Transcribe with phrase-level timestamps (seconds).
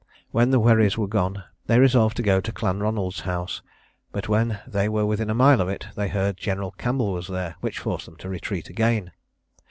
[0.31, 3.61] When the wherries were gone, they resolved to go to Clanronald's house;
[4.11, 7.55] but when they were within a mile of it, they heard General Campbell was there,
[7.61, 9.11] which forced them to, retreat again.